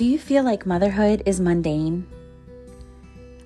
[0.00, 2.06] Do you feel like motherhood is mundane?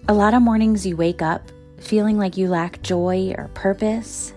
[0.07, 4.33] A lot of mornings you wake up feeling like you lack joy or purpose.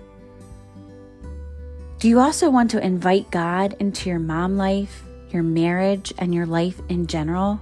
[2.00, 6.48] Do you also want to invite God into your mom life, your marriage, and your
[6.48, 7.62] life in general,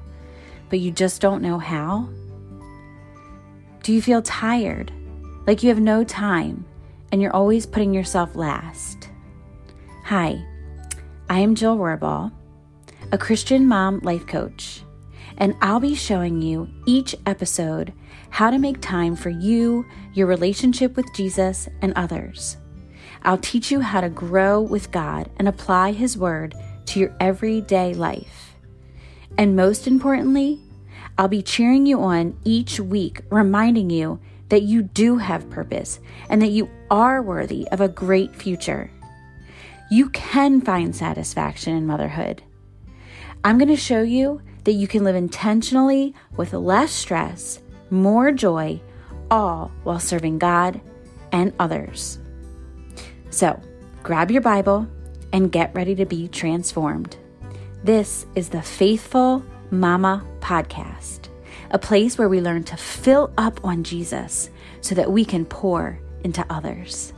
[0.69, 2.07] but you just don't know how?
[3.83, 4.89] Do you feel tired,
[5.45, 6.63] like you have no time,
[7.11, 9.09] and you're always putting yourself last?
[10.05, 10.41] Hi,
[11.29, 12.31] I am Jill Rohrbal
[13.11, 14.81] a Christian mom life coach,
[15.37, 17.93] and I'll be showing you each episode
[18.29, 22.57] how to make time for you, your relationship with Jesus, and others.
[23.23, 26.55] I'll teach you how to grow with God and apply His Word
[26.87, 28.55] to your everyday life.
[29.37, 30.59] And most importantly,
[31.17, 35.99] I'll be cheering you on each week, reminding you that you do have purpose
[36.29, 38.91] and that you are worthy of a great future.
[39.89, 42.43] You can find satisfaction in motherhood.
[43.45, 47.59] I'm going to show you that you can live intentionally with less stress,
[47.91, 48.81] more joy,
[49.29, 50.81] all while serving God
[51.31, 52.17] and others.
[53.29, 53.61] So,
[54.01, 54.87] grab your Bible
[55.31, 57.17] and get ready to be transformed.
[57.83, 61.29] This is the Faithful Mama Podcast,
[61.69, 64.49] a place where we learn to fill up on Jesus
[64.81, 67.13] so that we can pour into others.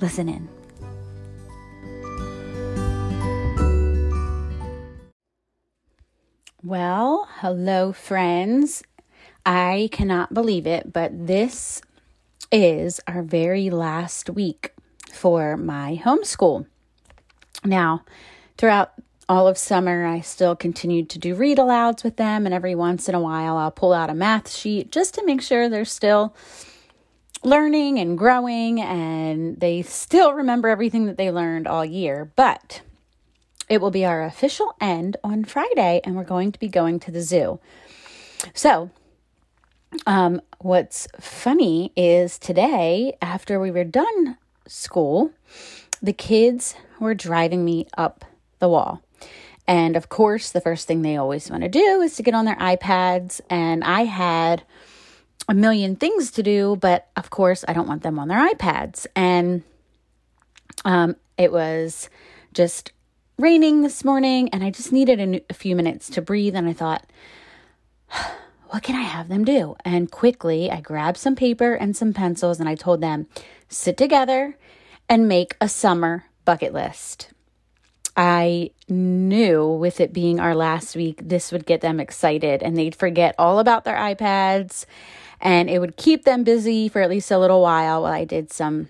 [0.00, 0.53] Listen in.
[6.64, 8.82] Well, hello, friends.
[9.44, 11.82] I cannot believe it, but this
[12.50, 14.72] is our very last week
[15.12, 16.64] for my homeschool.
[17.66, 18.06] Now,
[18.56, 18.92] throughout
[19.28, 23.10] all of summer, I still continued to do read alouds with them, and every once
[23.10, 26.34] in a while, I'll pull out a math sheet just to make sure they're still
[27.42, 32.32] learning and growing and they still remember everything that they learned all year.
[32.36, 32.80] But
[33.68, 37.10] it will be our official end on Friday, and we're going to be going to
[37.10, 37.60] the zoo.
[38.52, 38.90] So,
[40.06, 45.30] um, what's funny is today, after we were done school,
[46.02, 48.24] the kids were driving me up
[48.58, 49.02] the wall.
[49.66, 52.44] And of course, the first thing they always want to do is to get on
[52.44, 53.40] their iPads.
[53.48, 54.62] And I had
[55.48, 59.06] a million things to do, but of course, I don't want them on their iPads.
[59.16, 59.62] And
[60.84, 62.10] um, it was
[62.52, 62.92] just
[63.38, 66.54] raining this morning and I just needed a, a few minutes to breathe.
[66.54, 67.04] And I thought,
[68.68, 69.76] what can I have them do?
[69.84, 73.26] And quickly, I grabbed some paper and some pencils and I told them,
[73.68, 74.56] sit together
[75.08, 77.30] and make a summer bucket list.
[78.16, 82.94] I knew with it being our last week, this would get them excited and they'd
[82.94, 84.86] forget all about their iPads
[85.40, 88.52] and it would keep them busy for at least a little while while I did
[88.52, 88.88] some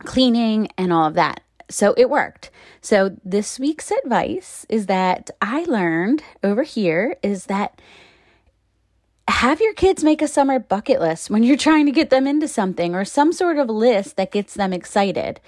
[0.00, 2.50] cleaning and all of that so it worked.
[2.80, 7.80] So this week's advice is that I learned over here is that
[9.28, 12.48] have your kids make a summer bucket list when you're trying to get them into
[12.48, 15.40] something or some sort of list that gets them excited.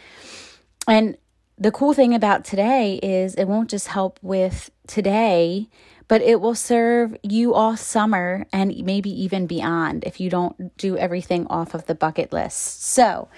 [0.87, 1.17] And
[1.59, 5.69] the cool thing about today is it won't just help with today,
[6.09, 10.97] but it will serve you all summer and maybe even beyond if you don't do
[10.97, 12.85] everything off of the bucket list.
[12.85, 13.29] So,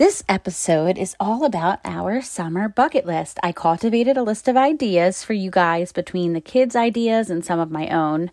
[0.00, 3.38] this episode is all about our summer bucket list.
[3.42, 7.60] I cultivated a list of ideas for you guys between the kids' ideas and some
[7.60, 8.30] of my own.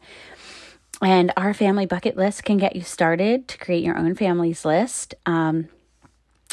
[1.02, 5.14] And our family bucket list can get you started to create your own family's list.
[5.26, 5.68] Um,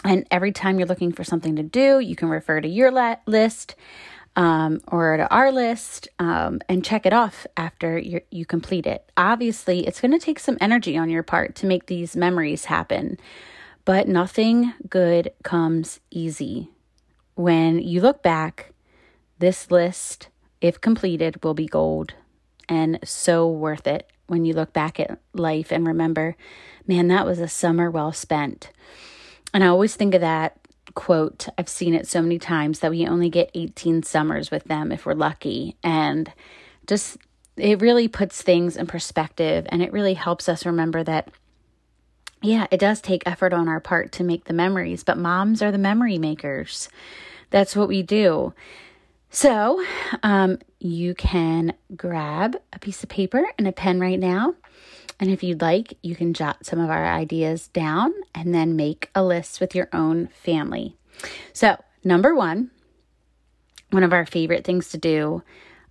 [0.03, 3.15] and every time you're looking for something to do, you can refer to your la-
[3.25, 3.77] list
[4.35, 9.09] um, or to our list um, and check it off after you you complete it.
[9.17, 13.17] Obviously, it's going to take some energy on your part to make these memories happen.
[13.85, 16.71] But nothing good comes easy.
[17.35, 18.73] When you look back,
[19.39, 20.29] this list,
[20.61, 22.15] if completed, will be gold
[22.69, 26.37] and so worth it when you look back at life and remember,
[26.87, 28.71] man, that was a summer well spent.
[29.53, 30.59] And I always think of that
[30.95, 31.49] quote.
[31.59, 35.05] I've seen it so many times that we only get 18 summers with them if
[35.05, 35.77] we're lucky.
[35.83, 36.33] And
[36.87, 37.19] just,
[37.57, 41.31] it really puts things in perspective and it really helps us remember that
[42.45, 45.73] yeah, it does take effort on our part to make the memories, but moms are
[45.73, 46.89] the memory makers.
[47.51, 48.53] That's what we do.
[49.31, 49.85] So,
[50.23, 54.55] um, you can grab a piece of paper and a pen right now.
[55.19, 59.11] And if you'd like, you can jot some of our ideas down and then make
[59.15, 60.97] a list with your own family.
[61.53, 62.71] So, number one,
[63.91, 65.43] one of our favorite things to do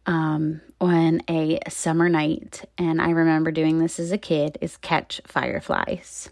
[0.05, 5.21] um, on a summer night, and I remember doing this as a kid, is catch
[5.25, 6.29] fireflies.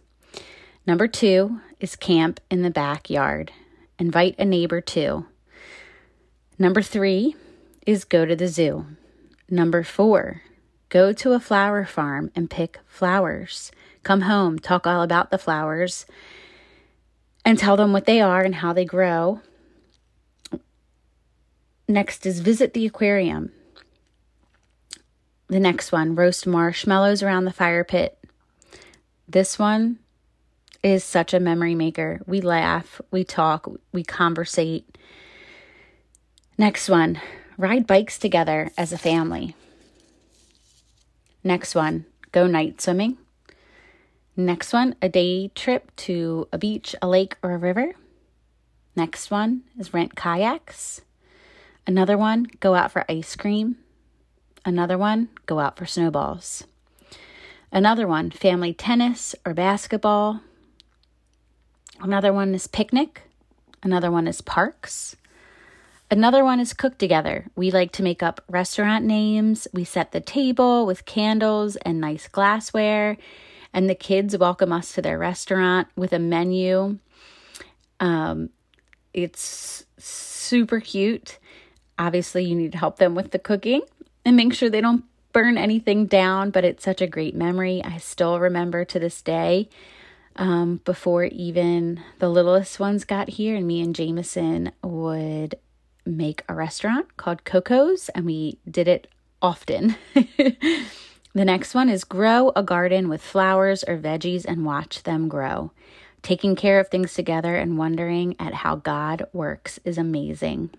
[0.87, 3.51] Number two is camp in the backyard.
[3.99, 5.25] Invite a neighbor too.
[6.57, 7.35] Number three
[7.85, 8.85] is go to the zoo.
[9.49, 10.41] Number four,
[10.89, 13.71] go to a flower farm and pick flowers.
[14.03, 16.05] Come home, talk all about the flowers,
[17.45, 19.41] and tell them what they are and how they grow.
[21.87, 23.51] Next is visit the aquarium.
[25.47, 28.17] The next one, roast marshmallows around the fire pit.
[29.27, 29.99] This one
[30.83, 32.21] is such a memory maker.
[32.25, 34.97] We laugh, we talk, we conversate.
[36.57, 37.21] Next one,
[37.57, 39.55] ride bikes together as a family.
[41.43, 43.17] Next one, go night swimming.
[44.35, 47.93] Next one, a day trip to a beach, a lake, or a river.
[48.95, 51.01] Next one is rent kayaks.
[51.87, 53.77] Another one, go out for ice cream.
[54.63, 56.63] Another one, go out for snowballs.
[57.71, 60.41] Another one, family tennis or basketball.
[62.01, 63.23] Another one is picnic.
[63.83, 65.15] Another one is parks.
[66.09, 67.45] Another one is cook together.
[67.55, 69.67] We like to make up restaurant names.
[69.73, 73.17] We set the table with candles and nice glassware
[73.73, 76.97] and the kids welcome us to their restaurant with a menu.
[77.99, 78.49] Um,
[79.13, 81.39] it's super cute.
[81.97, 83.81] Obviously, you need to help them with the cooking
[84.25, 87.81] and make sure they don't burn anything down, but it's such a great memory.
[87.83, 89.69] I still remember to this day
[90.35, 95.55] um, before even the littlest ones got here, and me and Jameson would
[96.05, 99.07] make a restaurant called Coco's, and we did it
[99.41, 99.95] often.
[101.33, 105.71] The next one is grow a garden with flowers or veggies and watch them grow.
[106.21, 110.71] Taking care of things together and wondering at how God works is amazing.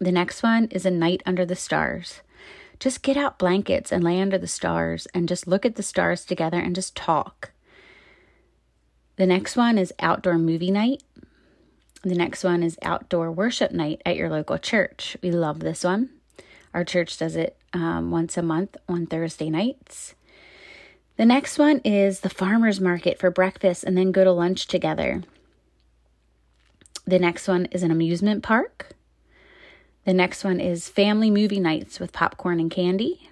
[0.00, 2.22] The next one is a night under the stars.
[2.80, 6.24] Just get out blankets and lay under the stars and just look at the stars
[6.24, 7.52] together and just talk.
[9.16, 11.02] The next one is outdoor movie night.
[12.02, 15.16] The next one is outdoor worship night at your local church.
[15.22, 16.10] We love this one.
[16.74, 20.14] Our church does it um, once a month on Thursday nights.
[21.16, 25.22] The next one is the farmer's market for breakfast and then go to lunch together.
[27.06, 28.90] The next one is an amusement park.
[30.04, 33.30] The next one is family movie nights with popcorn and candy.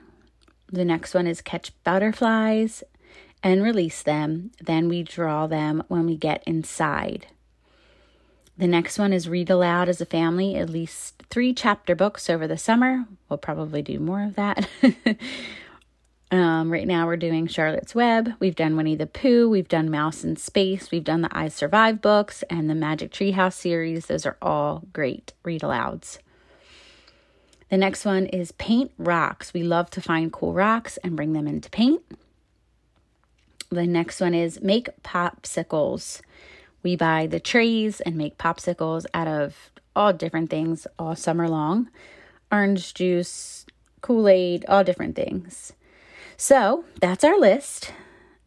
[0.72, 2.82] The next one is catch butterflies
[3.44, 4.50] and release them.
[4.61, 7.26] Then we draw them when we get inside.
[8.56, 12.46] The next one is read aloud as a family, at least three chapter books over
[12.46, 13.05] the summer.
[13.29, 14.69] We'll probably do more of that.
[16.31, 18.31] um, right now, we're doing Charlotte's Web.
[18.38, 19.50] We've done Winnie the Pooh.
[19.50, 20.90] We've done Mouse in Space.
[20.90, 24.06] We've done the I Survived books and the Magic Treehouse series.
[24.06, 26.19] Those are all great read alouds.
[27.70, 29.52] The next one is paint rocks.
[29.52, 32.02] We love to find cool rocks and bring them into paint.
[33.75, 36.21] The next one is make popsicles.
[36.82, 41.91] We buy the trays and make popsicles out of all different things all summer long
[42.55, 43.67] orange juice,
[44.00, 45.73] Kool Aid, all different things.
[46.37, 47.93] So that's our list.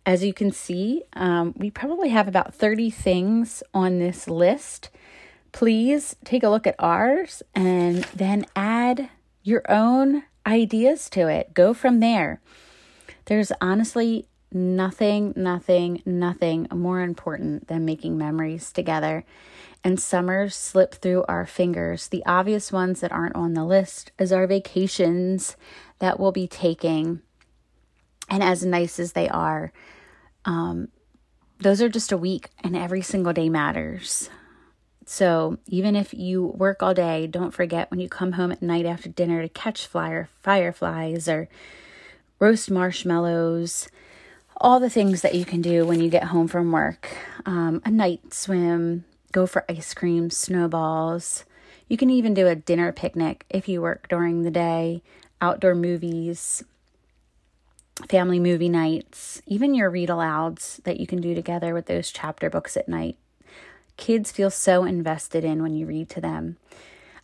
[0.06, 4.90] As you can see, um, we probably have about 30 things on this list.
[5.52, 9.10] Please take a look at ours and then add
[9.44, 11.54] your own ideas to it.
[11.54, 12.40] Go from there.
[13.26, 19.24] There's honestly nothing, nothing, nothing more important than making memories together.
[19.84, 22.08] And summers slip through our fingers.
[22.08, 25.56] The obvious ones that aren't on the list is our vacations
[26.00, 27.22] that we'll be taking.
[28.30, 29.72] And as nice as they are,
[30.46, 30.90] um,
[31.60, 34.30] those are just a week, and every single day matters.
[35.06, 38.86] So even if you work all day, don't forget when you come home at night
[38.86, 41.48] after dinner to catch flyer fireflies or
[42.40, 43.88] roast marshmallows
[44.60, 47.92] all the things that you can do when you get home from work um, a
[47.92, 51.46] night swim, go for ice cream, snowballs.
[51.88, 55.02] You can even do a dinner picnic if you work during the day,
[55.42, 56.64] outdoor movies,
[58.10, 62.50] family movie nights, even your read alouds that you can do together with those chapter
[62.50, 63.18] books at night.
[63.96, 66.58] Kids feel so invested in when you read to them.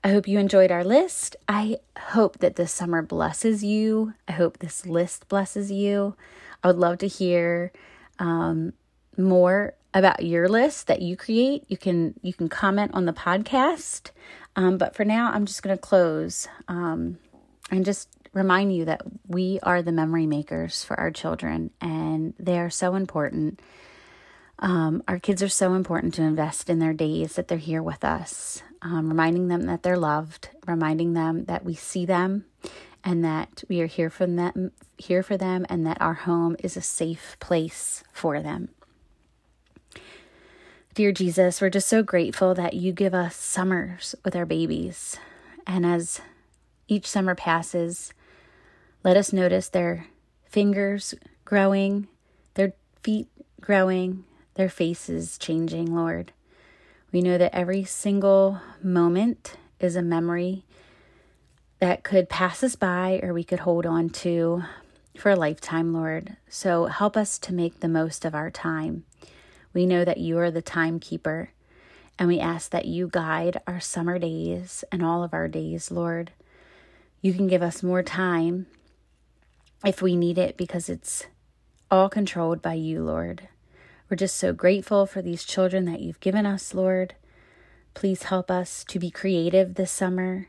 [0.03, 1.35] I hope you enjoyed our list.
[1.47, 4.13] I hope that this summer blesses you.
[4.27, 6.15] I hope this list blesses you.
[6.63, 7.71] I would love to hear
[8.19, 8.73] um,
[9.17, 11.65] more about your list that you create.
[11.67, 14.11] You can you can comment on the podcast.
[14.55, 17.17] Um, but for now, I'm just going to close um,
[17.71, 22.59] and just remind you that we are the memory makers for our children, and they
[22.59, 23.59] are so important.
[24.59, 28.05] Um, our kids are so important to invest in their days that they're here with
[28.05, 32.45] us, um, reminding them that they're loved, reminding them that we see them
[33.03, 36.77] and that we are here for them here for them and that our home is
[36.77, 38.69] a safe place for them.
[40.93, 45.17] Dear Jesus, we're just so grateful that you give us summers with our babies.
[45.65, 46.21] And as
[46.87, 48.13] each summer passes,
[49.03, 50.07] let us notice their
[50.45, 52.07] fingers growing,
[52.53, 53.27] their feet
[53.59, 56.31] growing, their faces changing, Lord.
[57.11, 60.63] We know that every single moment is a memory
[61.83, 64.63] that could pass us by or we could hold on to
[65.17, 66.37] for a lifetime, Lord.
[66.47, 69.03] So help us to make the most of our time.
[69.73, 71.49] We know that you are the timekeeper,
[72.17, 76.31] and we ask that you guide our summer days and all of our days, Lord.
[77.21, 78.67] You can give us more time
[79.85, 81.25] if we need it because it's
[81.91, 83.49] all controlled by you, Lord.
[84.09, 87.15] We're just so grateful for these children that you've given us, Lord.
[87.93, 90.47] Please help us to be creative this summer.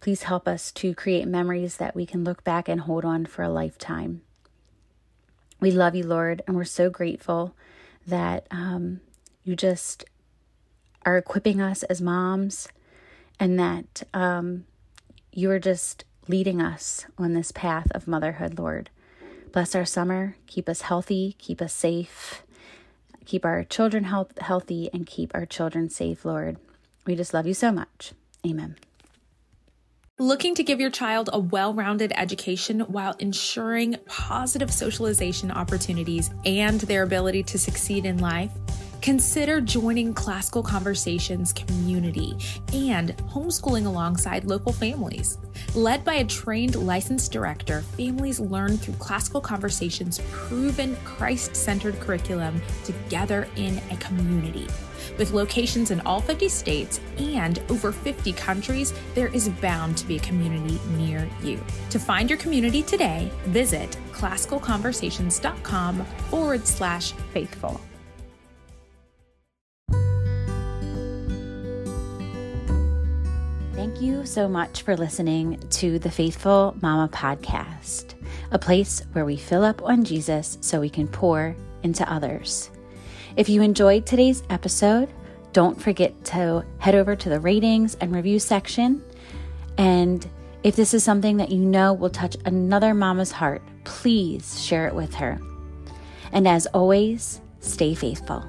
[0.00, 3.42] Please help us to create memories that we can look back and hold on for
[3.42, 4.22] a lifetime.
[5.60, 7.54] We love you, Lord, and we're so grateful
[8.06, 9.00] that um,
[9.42, 10.04] you just
[11.04, 12.68] are equipping us as moms
[13.40, 14.66] and that um,
[15.32, 18.90] you are just leading us on this path of motherhood, Lord.
[19.52, 22.42] Bless our summer, keep us healthy, keep us safe,
[23.24, 26.58] keep our children health, healthy, and keep our children safe, Lord.
[27.06, 28.12] We just love you so much.
[28.46, 28.76] Amen.
[30.18, 36.80] Looking to give your child a well rounded education while ensuring positive socialization opportunities and
[36.80, 38.50] their ability to succeed in life?
[39.02, 42.34] Consider joining Classical Conversations community
[42.72, 45.36] and homeschooling alongside local families.
[45.76, 52.62] Led by a trained licensed director, families learn through Classical Conversations' proven Christ centered curriculum
[52.86, 54.68] together in a community.
[55.18, 60.16] With locations in all 50 states and over 50 countries, there is bound to be
[60.16, 61.62] a community near you.
[61.90, 67.78] To find your community today, visit classicalconversations.com forward slash faithful.
[73.86, 78.14] Thank you so much for listening to the Faithful Mama podcast,
[78.50, 82.68] a place where we fill up on Jesus so we can pour into others.
[83.36, 85.08] If you enjoyed today's episode,
[85.52, 89.04] don't forget to head over to the ratings and review section.
[89.78, 90.28] And
[90.64, 94.96] if this is something that you know will touch another mama's heart, please share it
[94.96, 95.38] with her.
[96.32, 98.44] And as always, stay faithful.